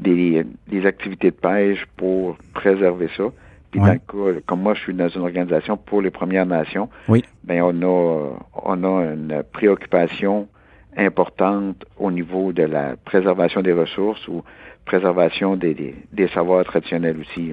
des, 0.00 0.44
des 0.68 0.86
activités 0.86 1.30
de 1.30 1.36
pêche 1.36 1.84
pour 1.96 2.38
préserver 2.54 3.08
ça. 3.16 3.24
Puis 3.70 3.80
Ouais. 3.80 3.86
dans 4.08 4.24
le 4.26 4.34
cas, 4.34 4.40
comme 4.46 4.62
moi, 4.62 4.74
je 4.74 4.80
suis 4.80 4.94
dans 4.94 5.08
une 5.08 5.22
organisation 5.22 5.76
pour 5.76 6.00
les 6.00 6.10
Premières 6.10 6.46
Nations, 6.46 6.88
Oui. 7.08 7.22
ben 7.44 7.62
on 7.62 7.82
a 7.82 8.38
on 8.64 8.84
a 8.84 9.04
une 9.12 9.42
préoccupation 9.52 10.48
importante 10.96 11.84
au 11.98 12.10
niveau 12.10 12.52
de 12.52 12.62
la 12.64 12.96
préservation 12.96 13.60
des 13.62 13.72
ressources 13.72 14.26
ou 14.28 14.42
préservation 14.84 15.54
des, 15.56 15.74
des, 15.74 15.94
des 16.12 16.28
savoirs 16.28 16.64
traditionnels 16.64 17.18
aussi. 17.20 17.52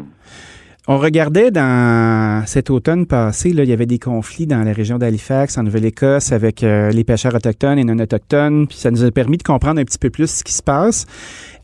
On 0.88 1.00
regardait 1.00 1.50
dans 1.50 2.46
cet 2.46 2.70
automne 2.70 3.08
passé, 3.08 3.50
il 3.50 3.64
y 3.64 3.74
avait 3.74 3.88
des 3.88 3.98
conflits 3.98 4.46
dans 4.46 4.64
la 4.64 4.72
région 4.72 5.00
d'Halifax, 5.00 5.58
en 5.58 5.64
Nouvelle-Écosse, 5.64 6.32
avec 6.32 6.62
euh, 6.62 6.92
les 6.92 7.04
pêcheurs 7.04 7.34
autochtones 7.34 7.80
et 7.80 7.84
non 7.84 7.98
autochtones, 7.98 8.68
puis 8.68 8.78
ça 8.78 8.92
nous 8.92 9.04
a 9.04 9.10
permis 9.10 9.38
de 9.38 9.44
comprendre 9.44 9.82
un 9.82 9.84
petit 9.84 9.98
peu 9.98 10.12
plus 10.12 10.30
ce 10.30 10.44
qui 10.44 10.54
se 10.54 10.62
passe. 10.62 11.08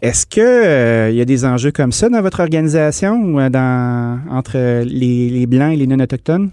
Est-ce 0.01 0.25
que 0.25 0.42
euh, 0.42 1.12
il 1.12 1.18
y 1.18 1.22
a 1.22 1.25
des 1.25 1.46
enjeux 1.46 1.72
comme 1.72 1.92
ça 1.92 2.10
dans 2.10 2.22
votre 2.24 2.40
organisation 2.40 3.13
ou 3.13 3.40
euh, 3.40 3.50
entre 4.32 4.84
les, 4.86 5.46
blancs 5.46 5.74
et 5.74 5.75
les 5.75 5.86
non 5.86 6.00
autochtones, 6.00 6.50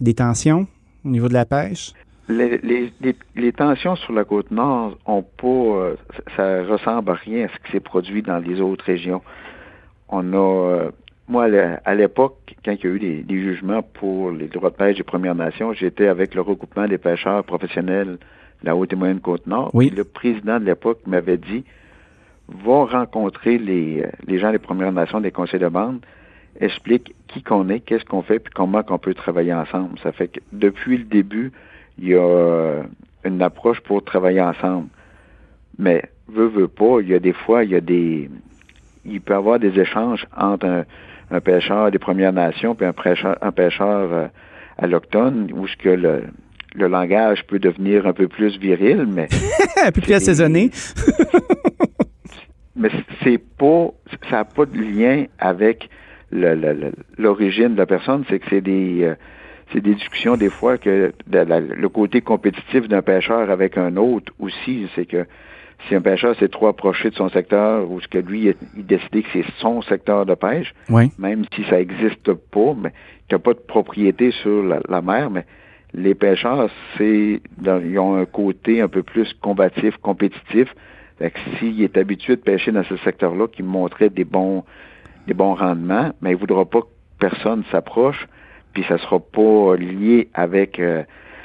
des 0.00 0.14
tensions 0.14 0.68
au 1.04 1.08
niveau 1.08 1.26
de 1.26 1.34
la 1.34 1.44
pêche? 1.44 1.92
Les, 2.28 3.52
tensions 3.52 3.96
sur 3.96 4.12
la 4.12 4.22
côte 4.22 4.52
nord 4.52 4.96
ont 5.06 5.24
pas 5.24 5.48
euh, 5.48 5.94
ça 6.36 6.62
ressemble 6.62 7.10
à 7.10 7.14
rien 7.14 7.46
à 7.46 7.48
ce 7.48 7.54
qui 7.64 7.72
s'est 7.72 7.80
produit 7.80 8.22
dans 8.22 8.38
les 8.38 8.60
autres 8.60 8.84
régions. 8.84 9.22
On 10.08 10.32
a 10.34 10.90
moi, 11.28 11.44
à 11.44 11.48
l'é- 11.48 11.76
à 11.84 11.94
l'époque, 11.94 12.54
quand 12.64 12.72
il 12.72 12.84
y 12.84 12.86
a 12.86 12.90
eu 12.90 12.98
des, 12.98 13.22
des 13.22 13.40
jugements 13.40 13.82
pour 13.82 14.30
les 14.30 14.48
droits 14.48 14.70
de 14.70 14.76
pêche 14.76 14.96
des 14.96 15.02
Premières 15.02 15.34
Nations, 15.34 15.72
j'étais 15.72 16.08
avec 16.08 16.34
le 16.34 16.40
regroupement 16.40 16.86
des 16.86 16.98
pêcheurs 16.98 17.44
professionnels 17.44 18.18
de 18.62 18.66
la 18.66 18.76
Haute 18.76 18.92
et 18.92 18.96
Moyenne 18.96 19.20
Côte-Nord. 19.20 19.70
Oui. 19.74 19.90
Le 19.90 20.04
président 20.04 20.58
de 20.60 20.64
l'époque 20.64 21.00
m'avait 21.06 21.38
dit 21.38 21.64
va 22.48 22.84
rencontrer 22.84 23.56
les, 23.58 24.04
les 24.26 24.38
gens 24.38 24.50
des 24.52 24.58
Premières 24.58 24.92
Nations 24.92 25.20
des 25.20 25.30
conseils 25.30 25.60
de 25.60 25.68
bande, 25.68 26.00
explique 26.60 27.14
qui 27.28 27.42
qu'on 27.42 27.68
est, 27.70 27.80
qu'est-ce 27.80 28.04
qu'on 28.04 28.22
fait, 28.22 28.38
puis 28.40 28.52
comment 28.54 28.82
qu'on 28.82 28.98
peut 28.98 29.14
travailler 29.14 29.54
ensemble. 29.54 29.98
Ça 30.00 30.12
fait 30.12 30.28
que 30.28 30.40
depuis 30.52 30.98
le 30.98 31.04
début, 31.04 31.52
il 31.98 32.08
y 32.08 32.14
a 32.14 32.82
une 33.24 33.40
approche 33.40 33.80
pour 33.80 34.04
travailler 34.04 34.42
ensemble. 34.42 34.88
Mais 35.78 36.02
veut, 36.28 36.48
veut 36.48 36.68
pas, 36.68 37.00
il 37.00 37.08
y 37.08 37.14
a 37.14 37.18
des 37.20 37.32
fois, 37.32 37.64
il 37.64 37.70
y 37.70 37.76
a 37.76 37.80
des 37.80 38.28
il 39.04 39.20
peut 39.20 39.34
y 39.34 39.36
avoir 39.36 39.58
des 39.58 39.78
échanges 39.78 40.26
entre 40.36 40.66
un, 40.66 40.84
un 41.30 41.40
pêcheur 41.40 41.90
des 41.90 41.98
Premières 41.98 42.32
Nations 42.32 42.74
puis 42.74 42.86
un 42.86 42.92
pêcheur, 42.92 43.36
un 43.40 43.52
pêcheur 43.52 44.12
euh, 44.12 44.26
alloctone 44.78 45.50
où 45.54 45.66
ce 45.66 45.76
que 45.76 45.88
le, 45.88 46.24
le 46.74 46.88
langage 46.88 47.44
peut 47.46 47.58
devenir 47.58 48.06
un 48.06 48.12
peu 48.12 48.28
plus 48.28 48.58
viril, 48.58 49.06
mais 49.08 49.28
un 49.84 49.92
peu 49.92 50.00
plus 50.00 50.14
assaisonné. 50.14 50.70
mais 52.76 52.90
c'est 53.22 53.38
pas 53.58 53.88
ça 54.30 54.36
n'a 54.38 54.44
pas 54.44 54.66
de 54.66 54.78
lien 54.78 55.24
avec 55.38 55.88
le- 56.30 56.54
le- 56.54 56.72
le- 56.72 56.92
l'origine 57.18 57.74
de 57.74 57.78
la 57.78 57.86
personne, 57.86 58.24
c'est 58.28 58.38
que 58.38 58.46
c'est 58.48 58.60
des 58.62 59.02
euh, 59.02 59.14
c'est 59.72 59.80
des 59.80 59.94
discussions 59.94 60.36
des 60.36 60.50
fois 60.50 60.78
que 60.78 61.12
la- 61.30 61.60
le 61.60 61.88
côté 61.88 62.20
compétitif 62.20 62.88
d'un 62.88 63.02
pêcheur 63.02 63.50
avec 63.50 63.76
un 63.78 63.96
autre 63.96 64.32
aussi, 64.38 64.88
c'est 64.94 65.06
que 65.06 65.26
si 65.88 65.94
un 65.94 66.00
pêcheur 66.00 66.36
s'est 66.36 66.48
trop 66.48 66.68
approché 66.68 67.10
de 67.10 67.14
son 67.16 67.28
secteur 67.28 67.90
ou 67.90 68.00
ce 68.00 68.06
que 68.08 68.18
lui 68.18 68.42
il, 68.46 68.54
il 68.76 68.86
décidé 68.86 69.22
que 69.22 69.28
c'est 69.32 69.44
son 69.58 69.82
secteur 69.82 70.26
de 70.26 70.34
pêche, 70.34 70.72
Oui. 70.90 71.10
même 71.18 71.44
si 71.54 71.64
ça 71.64 71.80
existe 71.80 72.32
pas, 72.32 72.74
mais 72.80 72.90
qu'il 73.28 73.32
n'y 73.32 73.36
a 73.36 73.38
pas 73.40 73.54
de 73.54 73.58
propriété 73.58 74.30
sur 74.30 74.62
la, 74.62 74.80
la 74.88 75.02
mer, 75.02 75.30
mais 75.30 75.44
les 75.94 76.14
pêcheurs, 76.14 76.70
c'est 76.96 77.40
ils 77.64 77.98
ont 77.98 78.14
un 78.16 78.24
côté 78.26 78.80
un 78.80 78.88
peu 78.88 79.02
plus 79.02 79.32
combatif, 79.40 79.96
compétitif. 79.98 80.72
Fait 81.18 81.30
que 81.30 81.38
s'il 81.58 81.82
est 81.82 81.96
habitué 81.98 82.36
de 82.36 82.40
pêcher 82.40 82.72
dans 82.72 82.84
ce 82.84 82.96
secteur-là, 82.98 83.46
qui 83.48 83.62
montrait 83.62 84.08
des 84.10 84.24
bons 84.24 84.64
des 85.26 85.34
bons 85.34 85.54
rendements, 85.54 86.12
mais 86.20 86.30
il 86.30 86.34
ne 86.34 86.38
voudra 86.38 86.64
pas 86.64 86.80
que 86.80 86.86
personne 87.18 87.62
s'approche, 87.70 88.26
puis 88.72 88.84
ça 88.88 88.98
sera 88.98 89.18
pas 89.20 89.76
lié 89.76 90.28
avec 90.34 90.78
euh, 90.80 91.02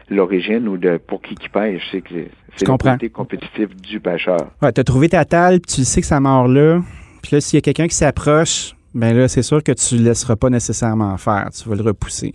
l'origine 0.10 0.68
ou 0.68 0.78
de 0.78 0.98
pour 0.98 1.22
qui 1.22 1.36
qui 1.36 1.50
pêche. 1.50 1.82
C'est 1.92 2.02
que 2.02 2.10
c'est 2.56 2.68
le 2.68 2.78
côté 2.78 3.10
compétitif 3.10 3.76
du 3.76 4.00
pêcheur. 4.00 4.52
Ouais, 4.62 4.72
tu 4.72 4.82
as 4.82 4.84
trouvé 4.84 5.10
ta 5.10 5.26
table, 5.26 5.60
puis 5.60 5.76
tu 5.78 5.84
sais 5.86 6.02
que 6.02 6.08
ça 6.08 6.20
mord 6.20 6.48
là. 6.48 6.82
Puis 7.22 7.36
là, 7.36 7.42
s'il 7.42 7.58
y 7.58 7.60
a 7.60 7.62
quelqu'un 7.62 7.88
qui 7.88 7.96
s'approche, 7.96 8.74
ben 8.96 9.16
là, 9.16 9.28
c'est 9.28 9.42
sûr 9.42 9.62
que 9.64 9.72
tu 9.74 9.96
ne 9.96 10.00
le 10.00 10.06
laisseras 10.08 10.36
pas 10.36 10.50
nécessairement 10.50 11.18
faire. 11.18 11.50
Tu 11.52 11.68
vas 11.70 11.76
le 11.76 11.82
repousser. 11.84 12.34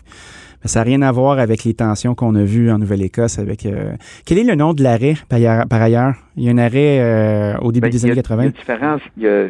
Mais 0.62 0.68
ça 0.68 0.80
n'a 0.80 0.84
rien 0.84 1.02
à 1.02 1.10
voir 1.10 1.40
avec 1.40 1.64
les 1.64 1.74
tensions 1.74 2.14
qu'on 2.14 2.36
a 2.36 2.44
vues 2.44 2.70
en 2.70 2.78
Nouvelle-Écosse 2.78 3.38
avec. 3.40 3.66
euh, 3.66 3.94
Quel 4.24 4.38
est 4.38 4.44
le 4.44 4.54
nom 4.54 4.74
de 4.74 4.82
l'arrêt 4.84 5.14
par 5.28 5.82
ailleurs-? 5.82 6.14
Il 6.36 6.44
y 6.44 6.48
a 6.48 6.52
un 6.52 6.58
arrêt 6.58 7.00
euh, 7.00 7.56
au 7.62 7.72
début 7.72 7.88
Ben, 7.88 7.90
des 7.90 8.04
années 8.04 8.12
Il 8.12 8.16
y 8.16 8.20
a 8.20 8.22
80. 8.22 8.42
une 8.44 8.50
différence. 8.50 9.00
Il 9.16 9.22
y, 9.24 9.26
a- 9.28 9.46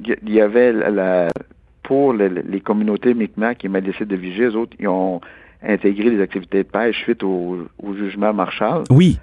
il 0.00 0.06
y 0.08 0.12
a- 0.12 0.16
il 0.26 0.32
y 0.34 0.40
avait 0.40 0.72
la, 0.72 0.90
la- 0.90 1.28
pour 1.86 2.12
le- 2.12 2.28
les 2.28 2.60
communautés 2.60 3.14
Micmac 3.14 3.64
et 3.64 3.68
Malécite 3.68 4.08
de 4.08 4.16
Vigie, 4.16 4.42
eux 4.42 4.56
autres, 4.56 4.76
ils 4.78 4.88
ont 4.88 5.20
intégré 5.62 6.10
les 6.10 6.20
activités 6.20 6.58
de 6.64 6.68
pêche 6.68 6.98
suite 7.02 7.22
au, 7.22 7.66
au 7.82 7.94
jugement 7.94 8.32
Marshall. 8.34 8.84
Oui, 8.90 9.18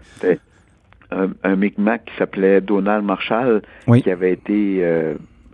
Un, 1.12 1.29
un 1.43 1.55
Micmac 1.55 2.05
qui 2.05 2.15
s'appelait 2.17 2.60
Donald 2.62 3.05
Marshall, 3.05 3.62
Oui. 3.88 4.01
qui 4.01 4.10
avait 4.10 4.32
été 4.34 4.79
euh, 4.82 5.13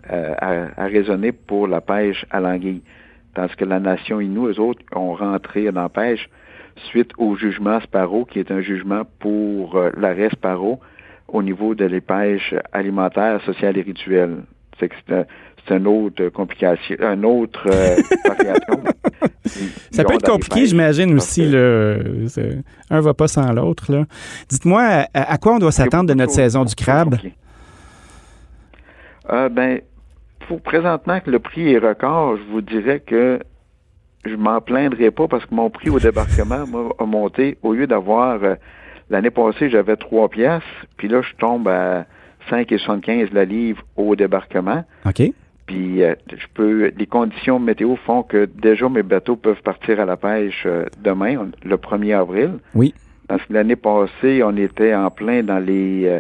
à- 0.10 0.82
arraisonné 0.82 1.34
pour 1.34 1.68
la 1.68 1.82
pêche 1.82 2.26
à 2.32 2.40
l'anguille. 2.40 2.82
Tandis 3.34 3.56
que 3.58 3.66
la 3.66 3.80
nation 3.80 4.22
Innu, 4.22 4.48
eux 4.48 4.60
autres, 4.60 4.82
ont 4.96 5.14
rentré 5.16 5.70
dans 5.72 5.82
la 5.84 5.90
pêche 5.90 6.30
suite 6.92 7.12
au 7.18 7.36
jugement 7.36 7.80
Sparrow, 7.82 8.24
qui 8.24 8.40
est 8.40 8.52
un 8.52 8.62
jugement 8.62 9.02
pour 9.20 9.76
euh, 9.76 9.90
l'arrêt 9.98 10.30
Sparrow 10.32 10.80
au 11.28 11.44
niveau 11.44 11.76
de 11.76 11.84
les 11.86 12.00
pêches 12.02 12.56
alimentaires, 12.72 13.42
sociales 13.42 13.78
et 13.78 13.82
rituelles. 13.82 14.38
C'est 14.80 14.88
que 14.88 14.96
c'est 15.70 15.76
un, 15.76 15.78
c'est 15.78 15.78
une 15.78 15.88
autre 15.88 16.30
complication, 16.30 16.96
un 17.02 17.24
autre 17.24 17.68
euh, 17.68 17.96
variation. 18.28 18.84
ça 19.92 20.04
peut 20.04 20.16
être 20.16 20.30
compliqué, 20.30 20.66
j'imagine 20.66 21.16
aussi. 21.16 21.50
C'est- 22.28 22.58
Un 22.90 23.02
va 23.02 23.14
pas 23.14 23.28
sans 23.28 23.52
l'autre. 23.54 23.92
là. 23.92 24.06
Dites-moi, 24.50 24.82
à, 25.14 25.32
à 25.34 25.38
quoi 25.38 25.54
on 25.56 25.60
doit 25.60 25.72
s'attendre 25.72 26.10
de 26.10 26.14
notre 26.16 26.32
saison 26.34 26.66
du 26.66 26.76
crabe? 26.76 27.16
Euh, 29.32 29.50
ben, 29.50 29.82
pour 30.48 30.62
présentement 30.62 31.20
que 31.20 31.30
le 31.30 31.40
prix 31.40 31.72
est 31.74 31.78
record, 31.78 32.38
je 32.38 32.44
vous 32.52 32.62
dirais 32.62 33.00
que 33.00 33.40
je 34.26 34.36
m'en 34.36 34.60
plaindrai 34.62 35.12
pas 35.12 35.28
parce 35.28 35.46
que 35.46 35.54
mon 35.54 35.70
prix 35.70 35.90
au 35.90 36.00
débarquement 36.00 36.66
a 36.98 37.06
monté. 37.06 37.58
Au 37.62 37.74
lieu 37.74 37.86
d'avoir 37.88 38.44
euh, 38.44 38.56
l'année 39.10 39.30
passée, 39.30 39.70
j'avais 39.70 39.96
3 39.96 40.30
piastres, 40.30 40.68
puis 40.98 41.08
là, 41.08 41.22
je 41.22 41.36
tombe 41.38 41.68
à 41.68 42.06
5,75 42.50 43.30
la 43.34 43.46
livre 43.46 43.84
au 43.96 44.16
débarquement. 44.16 44.84
OK. 45.06 45.22
Puis 45.70 46.02
euh, 46.02 46.16
je 46.36 46.48
peux 46.56 46.92
les 46.98 47.06
conditions 47.06 47.60
météo 47.60 47.96
font 47.96 48.24
que 48.24 48.46
déjà 48.46 48.90
mes 48.90 49.04
bateaux 49.04 49.36
peuvent 49.36 49.62
partir 49.62 50.00
à 50.00 50.06
la 50.06 50.18
pêche 50.18 50.64
euh, 50.66 50.86
demain, 51.04 51.38
on- 51.38 51.52
le 51.70 51.76
1er 51.78 52.16
avril. 52.18 52.54
Oui. 52.74 52.96
Parce 53.28 53.44
que 53.46 53.54
l'année 53.54 53.76
passée, 53.76 54.42
on 54.44 54.58
était 54.58 54.96
en 54.96 55.12
plein 55.12 55.44
dans 55.44 55.60
les 55.64 56.08
euh, 56.08 56.20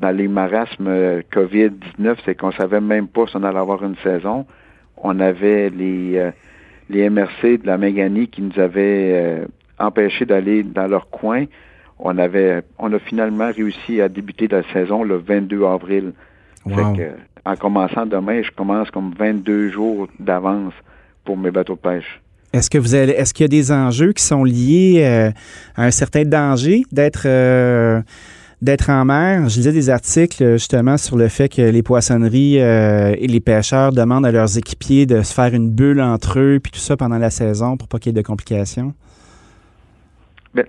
dans 0.00 0.10
les 0.10 0.26
marasmes 0.26 0.88
euh, 0.88 1.22
COVID-19, 1.32 2.16
c'est 2.24 2.34
qu'on 2.34 2.50
savait 2.50 2.80
même 2.80 3.06
pas 3.06 3.26
si 3.28 3.36
on 3.36 3.44
allait 3.44 3.56
avoir 3.60 3.84
une 3.84 3.94
saison. 4.02 4.46
On 4.96 5.20
avait 5.20 5.70
les 5.70 6.30
les 6.90 7.08
MRC 7.08 7.58
de 7.62 7.66
la 7.68 7.78
Méganie 7.78 8.26
qui 8.26 8.42
nous 8.42 8.58
avaient 8.58 9.44
empêchés 9.78 10.24
d'aller 10.26 10.64
dans 10.64 10.88
leur 10.88 11.08
coin. 11.08 11.44
On 12.00 12.18
avait 12.18 12.62
on 12.80 12.92
a 12.92 12.98
finalement 12.98 13.52
réussi 13.52 14.00
à 14.00 14.08
débuter 14.08 14.48
la 14.48 14.64
saison 14.72 15.04
le 15.04 15.18
22 15.18 15.64
avril. 15.66 16.14
Wow. 16.68 16.94
Fait 16.94 16.98
que, 16.98 17.10
en 17.44 17.56
commençant 17.56 18.06
demain, 18.06 18.42
je 18.42 18.50
commence 18.50 18.90
comme 18.90 19.12
22 19.18 19.70
jours 19.70 20.08
d'avance 20.18 20.74
pour 21.24 21.36
mes 21.36 21.50
bateaux 21.50 21.74
de 21.74 21.80
pêche. 21.80 22.20
Est-ce 22.52 22.70
que 22.70 22.78
vous 22.78 22.94
allez, 22.94 23.12
est-ce 23.12 23.34
qu'il 23.34 23.44
y 23.44 23.46
a 23.46 23.48
des 23.48 23.72
enjeux 23.72 24.12
qui 24.12 24.24
sont 24.24 24.42
liés 24.42 25.02
euh, 25.04 25.30
à 25.76 25.84
un 25.84 25.90
certain 25.90 26.22
danger 26.22 26.82
d'être 26.90 27.26
euh, 27.26 28.00
d'être 28.62 28.88
en 28.88 29.04
mer? 29.04 29.50
Je 29.50 29.56
lisais 29.56 29.72
des 29.72 29.90
articles 29.90 30.52
justement 30.52 30.96
sur 30.96 31.18
le 31.18 31.28
fait 31.28 31.50
que 31.50 31.60
les 31.60 31.82
poissonneries 31.82 32.60
euh, 32.60 33.14
et 33.18 33.26
les 33.26 33.40
pêcheurs 33.40 33.92
demandent 33.92 34.24
à 34.24 34.32
leurs 34.32 34.56
équipiers 34.56 35.04
de 35.04 35.20
se 35.20 35.34
faire 35.34 35.52
une 35.52 35.70
bulle 35.70 36.00
entre 36.00 36.38
eux 36.38 36.58
puis 36.62 36.72
tout 36.72 36.80
ça 36.80 36.96
pendant 36.96 37.18
la 37.18 37.30
saison 37.30 37.76
pour 37.76 37.86
pas 37.86 37.98
qu'il 37.98 38.14
y 38.14 38.18
ait 38.18 38.22
de 38.22 38.26
complications. 38.26 38.94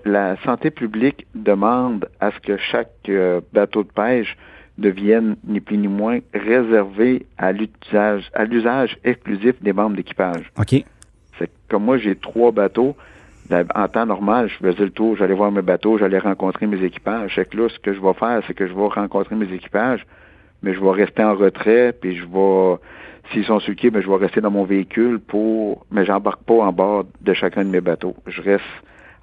La 0.04 0.36
santé 0.44 0.72
publique 0.72 1.26
demande 1.34 2.10
à 2.20 2.32
ce 2.32 2.40
que 2.42 2.58
chaque 2.58 3.10
bateau 3.54 3.84
de 3.84 3.90
pêche 3.90 4.38
devienne 4.80 5.36
ni 5.46 5.60
plus 5.60 5.78
ni 5.78 5.88
moins 5.88 6.20
réservé 6.34 7.26
à 7.38 7.52
l'usage 7.52 8.30
à 8.34 8.46
l'usage 8.46 8.98
exclusif 9.04 9.62
des 9.62 9.74
membres 9.74 9.96
d'équipage. 9.96 10.52
OK. 10.58 10.84
C'est 11.38 11.52
comme 11.70 11.86
moi 11.86 11.98
j'ai 11.98 12.16
trois 12.16 12.52
bateaux, 12.52 12.96
en 13.52 13.88
temps 13.88 14.06
normal, 14.06 14.50
je 14.50 14.56
faisais 14.56 14.84
le 14.84 14.92
tour, 14.92 15.16
j'allais 15.16 15.34
voir 15.34 15.52
mes 15.52 15.62
bateaux, 15.62 15.98
j'allais 15.98 16.20
rencontrer 16.20 16.68
mes 16.68 16.84
équipages. 16.84 17.34
C'est 17.36 17.50
que 17.50 17.58
là, 17.58 17.70
ce 17.70 17.80
que 17.80 17.94
je 17.94 18.00
vais 18.00 18.14
faire, 18.14 18.42
c'est 18.46 18.54
que 18.54 18.68
je 18.68 18.74
vais 18.74 18.88
rencontrer 18.88 19.36
mes 19.36 19.52
équipages, 19.52 20.06
mais 20.62 20.74
je 20.74 20.80
vais 20.80 20.92
rester 20.92 21.24
en 21.24 21.36
retrait, 21.36 21.94
puis 22.00 22.16
je 22.16 22.26
vais 22.26 22.78
s'ils 23.32 23.46
sont 23.46 23.60
sur 23.60 23.72
le 23.72 23.76
quai, 23.76 23.92
ben, 23.92 24.02
je 24.02 24.10
vais 24.10 24.16
rester 24.16 24.42
dans 24.42 24.52
mon 24.52 24.64
véhicule 24.64 25.20
pour 25.20 25.86
mais 25.92 26.06
j'embarque 26.06 26.44
pas 26.44 26.56
en 26.56 26.72
bord 26.72 27.06
de 27.22 27.34
chacun 27.34 27.64
de 27.64 27.70
mes 27.70 27.82
bateaux. 27.82 28.16
Je 28.28 28.42
reste 28.42 28.64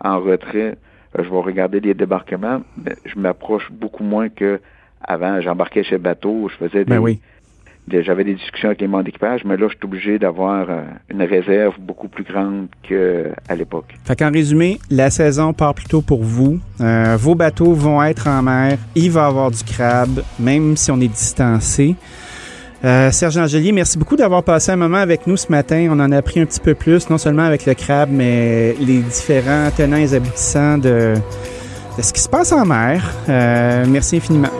en 0.02 0.20
retrait, 0.20 0.76
euh, 1.18 1.24
je 1.24 1.30
vais 1.30 1.40
regarder 1.40 1.80
les 1.80 1.94
débarquements, 1.94 2.62
mais 2.76 2.94
je 3.04 3.18
m'approche 3.18 3.70
beaucoup 3.70 4.04
moins 4.04 4.28
que 4.28 4.60
avant. 5.02 5.40
J'embarquais 5.40 5.84
chez 5.84 5.98
bateau, 5.98 6.48
je 6.48 6.66
faisais 6.66 6.84
des, 6.84 6.90
Ben 6.90 6.98
oui. 6.98 7.20
j'avais 7.88 8.24
des 8.24 8.34
discussions 8.34 8.68
avec 8.68 8.80
les 8.80 8.86
membres 8.86 9.04
d'équipage, 9.04 9.44
mais 9.44 9.56
là, 9.56 9.68
je 9.68 9.76
suis 9.76 9.84
obligé 9.84 10.18
d'avoir 10.18 10.68
euh, 10.68 10.82
une 11.10 11.22
réserve 11.22 11.74
beaucoup 11.78 12.08
plus 12.08 12.24
grande 12.24 12.66
qu'à 12.82 13.54
l'époque. 13.54 13.94
Fait 14.04 14.16
qu'en 14.16 14.30
résumé, 14.30 14.78
la 14.90 15.10
saison 15.10 15.52
part 15.52 15.74
plutôt 15.74 16.02
pour 16.02 16.22
vous. 16.22 16.58
Euh, 16.80 17.16
vos 17.18 17.34
bateaux 17.34 17.72
vont 17.72 18.02
être 18.02 18.28
en 18.28 18.42
mer. 18.42 18.78
Il 18.94 19.10
va 19.10 19.22
y 19.22 19.24
avoir 19.24 19.50
du 19.50 19.62
crabe, 19.62 20.22
même 20.38 20.76
si 20.76 20.90
on 20.90 21.00
est 21.00 21.08
distancé. 21.08 21.96
Euh, 22.84 23.10
Serge 23.10 23.38
Angelier, 23.38 23.72
merci 23.72 23.98
beaucoup 23.98 24.16
d'avoir 24.16 24.42
passé 24.42 24.70
un 24.70 24.76
moment 24.76 24.98
avec 24.98 25.26
nous 25.26 25.36
ce 25.36 25.50
matin. 25.50 25.88
On 25.90 25.98
en 25.98 26.12
a 26.12 26.18
appris 26.18 26.40
un 26.40 26.46
petit 26.46 26.60
peu 26.60 26.74
plus, 26.74 27.08
non 27.08 27.18
seulement 27.18 27.42
avec 27.42 27.64
le 27.66 27.74
crabe, 27.74 28.10
mais 28.12 28.74
les 28.74 28.98
différents 28.98 29.70
tenants 29.76 29.96
et 29.96 30.14
aboutissants 30.14 30.78
de, 30.78 31.14
de 31.96 32.02
ce 32.02 32.12
qui 32.12 32.20
se 32.20 32.28
passe 32.28 32.52
en 32.52 32.64
mer. 32.64 33.12
Euh, 33.28 33.84
merci 33.88 34.16
infiniment. 34.16 34.50